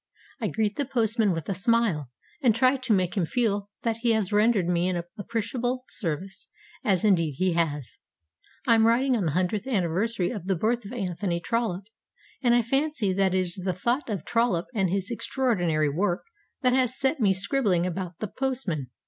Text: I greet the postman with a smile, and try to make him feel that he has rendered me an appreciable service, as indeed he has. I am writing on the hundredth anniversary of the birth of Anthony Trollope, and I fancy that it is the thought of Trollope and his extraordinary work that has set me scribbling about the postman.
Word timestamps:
I 0.39 0.47
greet 0.47 0.77
the 0.77 0.85
postman 0.85 1.31
with 1.31 1.47
a 1.47 1.53
smile, 1.53 2.09
and 2.41 2.55
try 2.55 2.75
to 2.77 2.91
make 2.91 3.15
him 3.15 3.23
feel 3.23 3.69
that 3.83 3.97
he 3.97 4.13
has 4.13 4.33
rendered 4.33 4.65
me 4.67 4.89
an 4.89 5.03
appreciable 5.15 5.85
service, 5.91 6.47
as 6.83 7.03
indeed 7.03 7.33
he 7.33 7.53
has. 7.53 7.99
I 8.65 8.73
am 8.73 8.87
writing 8.87 9.15
on 9.15 9.25
the 9.27 9.31
hundredth 9.33 9.67
anniversary 9.67 10.31
of 10.31 10.45
the 10.45 10.55
birth 10.55 10.85
of 10.85 10.91
Anthony 10.91 11.39
Trollope, 11.39 11.85
and 12.41 12.55
I 12.55 12.63
fancy 12.63 13.13
that 13.13 13.35
it 13.35 13.41
is 13.41 13.55
the 13.63 13.73
thought 13.73 14.09
of 14.09 14.25
Trollope 14.25 14.65
and 14.73 14.89
his 14.89 15.11
extraordinary 15.11 15.89
work 15.91 16.23
that 16.63 16.73
has 16.73 16.97
set 16.97 17.19
me 17.19 17.31
scribbling 17.31 17.85
about 17.85 18.17
the 18.17 18.27
postman. 18.27 18.87